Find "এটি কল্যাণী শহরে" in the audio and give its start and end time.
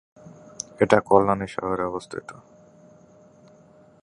0.79-1.83